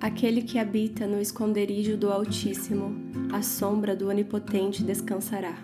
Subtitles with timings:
[0.00, 2.94] Aquele que habita no esconderijo do Altíssimo,
[3.32, 5.58] a sombra do Onipotente descansará.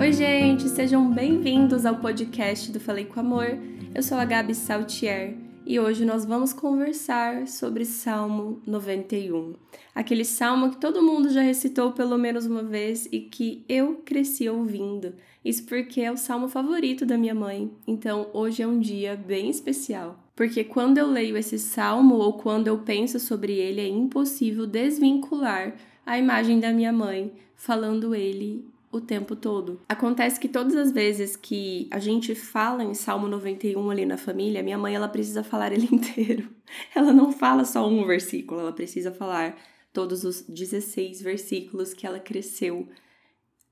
[0.00, 3.58] Oi, gente, sejam bem-vindos ao podcast do Falei com Amor.
[3.94, 5.36] Eu sou a Gabi Saltier
[5.68, 9.52] e hoje nós vamos conversar sobre Salmo 91.
[9.94, 14.48] Aquele salmo que todo mundo já recitou pelo menos uma vez e que eu cresci
[14.48, 15.12] ouvindo.
[15.44, 17.70] Isso porque é o salmo favorito da minha mãe.
[17.86, 20.18] Então, hoje é um dia bem especial.
[20.34, 25.74] Porque quando eu leio esse salmo ou quando eu penso sobre ele, é impossível desvincular
[26.06, 29.80] a imagem da minha mãe falando ele o tempo todo.
[29.88, 34.62] Acontece que todas as vezes que a gente fala em Salmo 91 ali na família,
[34.62, 36.48] minha mãe ela precisa falar ele inteiro.
[36.94, 39.56] Ela não fala só um versículo, ela precisa falar
[39.92, 42.88] todos os 16 versículos que ela cresceu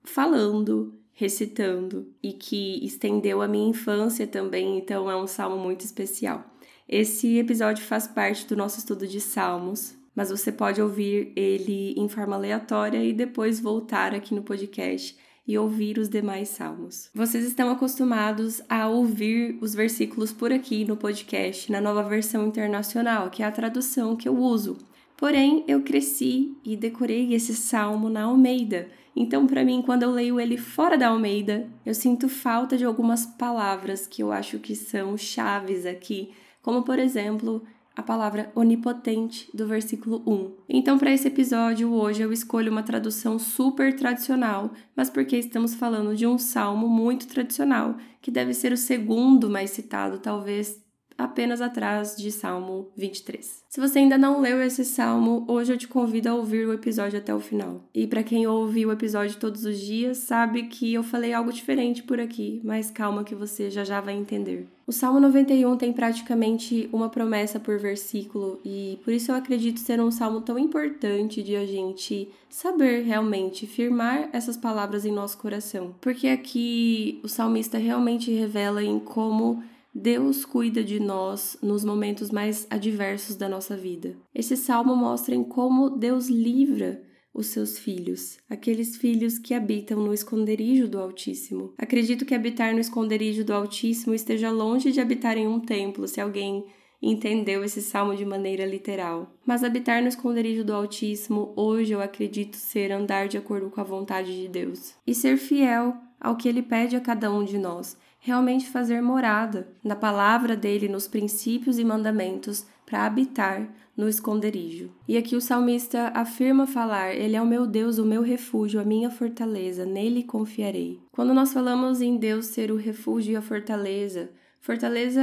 [0.02, 6.44] falando, recitando e que estendeu a minha infância também, então é um salmo muito especial.
[6.88, 12.08] Esse episódio faz parte do nosso estudo de salmos mas você pode ouvir ele em
[12.08, 15.14] forma aleatória e depois voltar aqui no podcast
[15.46, 17.10] e ouvir os demais salmos.
[17.14, 23.30] Vocês estão acostumados a ouvir os versículos por aqui no podcast, na nova versão internacional,
[23.30, 24.78] que é a tradução que eu uso.
[25.16, 28.88] Porém, eu cresci e decorei esse salmo na Almeida.
[29.14, 33.24] Então, para mim, quando eu leio ele fora da Almeida, eu sinto falta de algumas
[33.24, 37.62] palavras que eu acho que são chaves aqui, como por exemplo,
[37.96, 40.52] a palavra onipotente do versículo 1.
[40.68, 46.14] Então, para esse episódio, hoje eu escolho uma tradução super tradicional, mas porque estamos falando
[46.14, 50.84] de um salmo muito tradicional, que deve ser o segundo mais citado, talvez
[51.16, 53.64] apenas atrás de Salmo 23.
[53.68, 57.18] Se você ainda não leu esse salmo, hoje eu te convido a ouvir o episódio
[57.18, 57.82] até o final.
[57.94, 62.02] E para quem ouve o episódio todos os dias, sabe que eu falei algo diferente
[62.02, 64.66] por aqui, mas calma que você já já vai entender.
[64.86, 70.00] O Salmo 91 tem praticamente uma promessa por versículo e por isso eu acredito ser
[70.00, 75.92] um salmo tão importante de a gente saber realmente firmar essas palavras em nosso coração.
[76.00, 79.60] Porque aqui o salmista realmente revela em como
[79.98, 84.14] Deus cuida de nós nos momentos mais adversos da nossa vida.
[84.34, 87.02] Esse salmo mostra em como Deus livra
[87.32, 91.72] os seus filhos, aqueles filhos que habitam no esconderijo do Altíssimo.
[91.78, 96.20] Acredito que habitar no esconderijo do Altíssimo esteja longe de habitar em um templo, se
[96.20, 96.66] alguém
[97.00, 99.34] entendeu esse salmo de maneira literal.
[99.46, 103.84] Mas habitar no esconderijo do Altíssimo, hoje eu acredito ser andar de acordo com a
[103.84, 107.96] vontade de Deus e ser fiel ao que ele pede a cada um de nós
[108.26, 114.90] realmente fazer morada na palavra dele, nos princípios e mandamentos, para habitar no esconderijo.
[115.06, 118.84] E aqui o salmista afirma falar: Ele é o meu Deus, o meu refúgio, a
[118.84, 121.00] minha fortaleza, nele confiarei.
[121.12, 125.22] Quando nós falamos em Deus ser o refúgio e a fortaleza, Fortaleza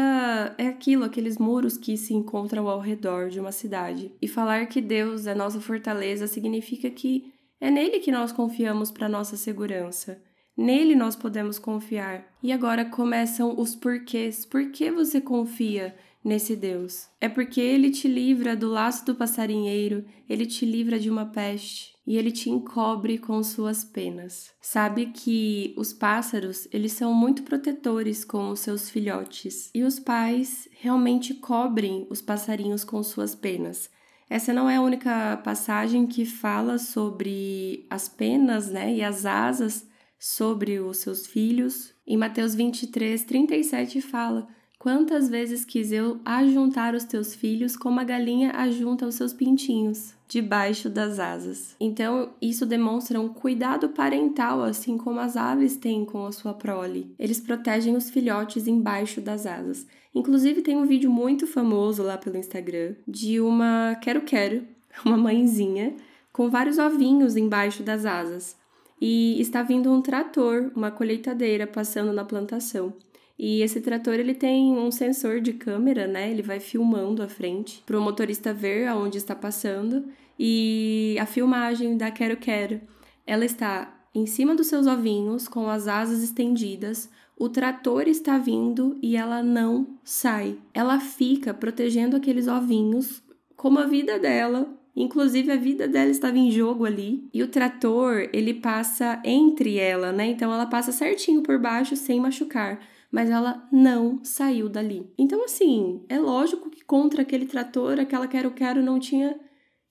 [0.57, 4.13] é aquilo, aqueles muros que se encontram ao redor de uma cidade.
[4.21, 9.09] E falar que Deus é nossa fortaleza significa que é nele que nós confiamos para
[9.09, 10.21] nossa segurança.
[10.55, 12.25] Nele nós podemos confiar.
[12.41, 14.45] E agora começam os porquês.
[14.45, 17.07] Por que você confia nesse Deus?
[17.19, 21.93] É porque ele te livra do laço do passarinheiro, ele te livra de uma peste
[22.05, 24.51] e ele te encobre com suas penas.
[24.61, 30.67] Sabe que os pássaros, eles são muito protetores com os seus filhotes e os pais
[30.79, 33.89] realmente cobrem os passarinhos com suas penas.
[34.29, 39.87] Essa não é a única passagem que fala sobre as penas, né, e as asas
[40.23, 41.93] sobre os seus filhos.
[42.07, 44.47] Em Mateus 23, 37 fala:
[44.79, 50.13] Quantas vezes quis eu ajuntar os teus filhos como a galinha ajunta os seus pintinhos
[50.25, 51.75] debaixo das asas.
[51.77, 57.13] Então, isso demonstra um cuidado parental, assim como as aves têm com a sua prole.
[57.19, 59.85] Eles protegem os filhotes embaixo das asas.
[60.15, 64.65] Inclusive, tem um vídeo muito famoso lá pelo Instagram de uma quero-quero,
[65.05, 65.97] uma mãezinha,
[66.31, 68.62] com vários ovinhos embaixo das asas
[69.05, 72.93] e está vindo um trator, uma colheitadeira passando na plantação.
[73.37, 76.31] E esse trator ele tem um sensor de câmera, né?
[76.31, 80.05] Ele vai filmando a frente para o motorista ver aonde está passando.
[80.39, 82.79] E a filmagem da Quero Quero,
[83.27, 87.09] ela está em cima dos seus ovinhos com as asas estendidas.
[87.37, 90.57] O trator está vindo e ela não sai.
[90.73, 93.21] Ela fica protegendo aqueles ovinhos
[93.57, 98.29] como a vida dela Inclusive a vida dela estava em jogo ali e o trator
[98.31, 100.27] ele passa entre ela, né?
[100.27, 102.79] Então ela passa certinho por baixo sem machucar,
[103.11, 105.11] mas ela não saiu dali.
[105.17, 109.35] Então assim, é lógico que contra aquele trator, aquela quero quero não tinha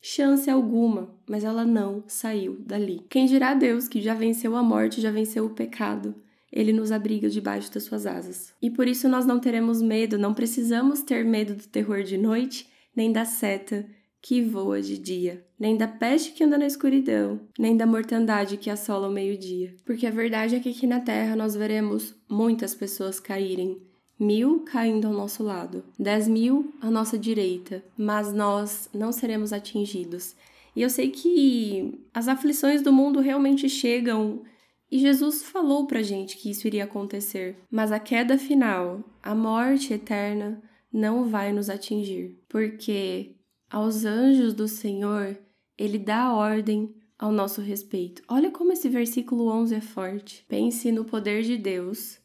[0.00, 3.04] chance alguma, mas ela não saiu dali.
[3.08, 6.14] Quem dirá Deus que já venceu a morte, já venceu o pecado?
[6.52, 8.52] Ele nos abriga debaixo das suas asas.
[8.60, 12.69] E por isso nós não teremos medo, não precisamos ter medo do terror de noite,
[12.94, 13.88] nem da seta
[14.23, 18.71] que voa de dia, nem da peste que anda na escuridão, nem da mortandade que
[18.71, 19.75] assola o meio-dia.
[19.85, 23.83] Porque a verdade é que aqui na terra nós veremos muitas pessoas caírem,
[24.19, 30.37] mil caindo ao nosso lado, dez mil à nossa direita, mas nós não seremos atingidos.
[30.75, 34.43] E eu sei que as aflições do mundo realmente chegam.
[34.91, 39.93] E Jesus falou pra gente que isso iria acontecer, mas a queda final, a morte
[39.93, 43.35] eterna, não vai nos atingir, porque
[43.73, 45.39] aos anjos do Senhor,
[45.79, 48.23] ele dá ordem ao nosso respeito.
[48.29, 50.45] Olha como esse versículo 11 é forte.
[50.47, 52.19] Pense no poder de Deus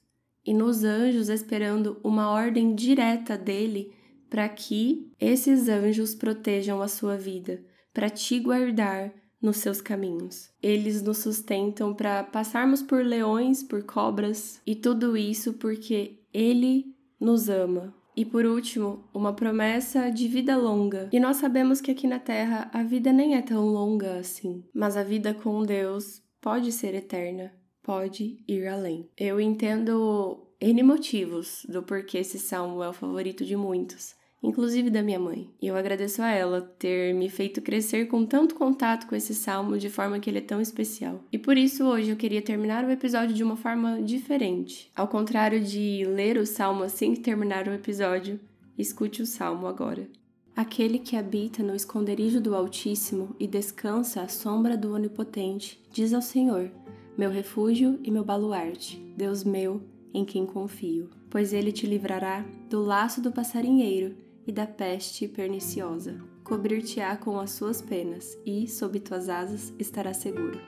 [0.46, 3.94] e nos anjos esperando uma ordem direta dele
[4.30, 7.64] para que esses anjos protejam a sua vida,
[7.94, 10.50] para te guardar nos seus caminhos.
[10.62, 17.48] Eles nos sustentam para passarmos por leões, por cobras e tudo isso porque ele nos
[17.48, 21.08] ama, e por último, uma promessa de vida longa.
[21.14, 24.98] E nós sabemos que aqui na Terra a vida nem é tão longa assim, mas
[24.98, 27.54] a vida com Deus pode ser eterna,
[27.84, 29.08] pode ir além.
[29.16, 34.16] Eu entendo N motivos do porquê esse salmo é o favorito de muitos
[34.48, 35.50] inclusive da minha mãe.
[35.62, 39.78] E eu agradeço a ela ter me feito crescer com tanto contato com esse salmo
[39.78, 41.24] de forma que ele é tão especial.
[41.32, 44.90] E por isso hoje eu queria terminar o episódio de uma forma diferente.
[44.96, 48.40] Ao contrário de ler o salmo assim que terminar o episódio,
[48.78, 50.08] escute o salmo agora.
[50.56, 56.22] Aquele que habita no esconderijo do Altíssimo e descansa à sombra do Onipotente, diz ao
[56.22, 56.72] Senhor:
[57.16, 59.84] Meu refúgio e meu baluarte, Deus meu,
[60.14, 61.12] em quem confio.
[61.30, 64.16] Pois ele te livrará do laço do passarinheiro
[64.48, 66.20] e da peste perniciosa.
[66.44, 70.60] Cobrir-te-á com as suas penas, e, sob tuas asas, estarás seguro.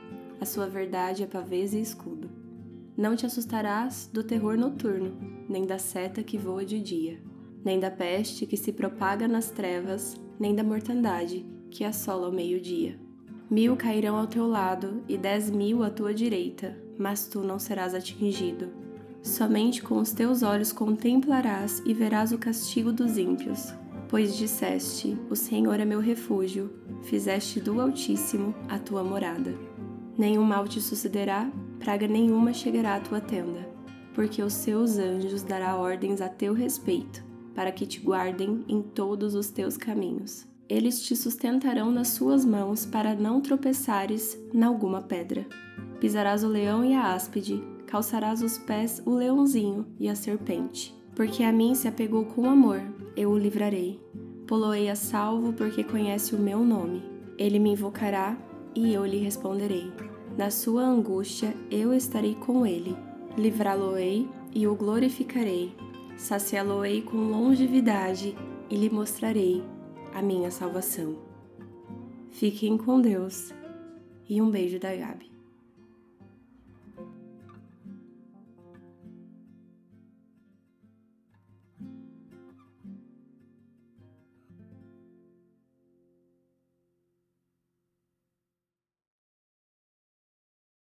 [0.42, 2.30] A sua verdade é pavês e escudo.
[2.98, 5.18] Não te assustarás do terror noturno,
[5.48, 7.22] nem da seta que voa de dia,
[7.64, 13.00] nem da peste que se propaga nas trevas, nem da mortandade que assola ao meio-dia.
[13.50, 17.96] Mil cairão ao teu lado e dez mil à tua direita, mas tu não serás
[17.96, 18.70] atingido.
[19.22, 23.74] Somente com os teus olhos contemplarás e verás o castigo dos ímpios.
[24.08, 26.72] Pois disseste: O Senhor é meu refúgio,
[27.04, 29.54] fizeste do Altíssimo a tua morada.
[30.18, 31.50] Nenhum mal te sucederá,
[31.80, 33.70] praga nenhuma chegará à tua tenda,
[34.14, 37.24] porque os seus anjos dará ordens a teu respeito,
[37.54, 40.48] para que te guardem em todos os teus caminhos.
[40.68, 45.46] Eles te sustentarão nas suas mãos para não tropeçares em alguma pedra.
[46.00, 50.96] Pisarás o leão e a áspide, calçarás os pés o leãozinho e a serpente.
[51.16, 52.82] Porque a mim se apegou com amor,
[53.18, 54.00] eu o livrarei.
[54.48, 57.04] Poloei a salvo porque conhece o meu nome.
[57.36, 58.38] Ele me invocará
[58.76, 59.92] e eu lhe responderei.
[60.38, 62.96] Na sua angústia eu estarei com ele.
[63.36, 65.74] Livrá-lo-ei e o glorificarei.
[66.16, 68.38] Saciá-lo-ei com longevidade
[68.70, 69.64] e lhe mostrarei
[70.14, 71.18] a minha salvação.
[72.30, 73.52] Fiquem com Deus
[74.30, 75.39] e um beijo da Gabi.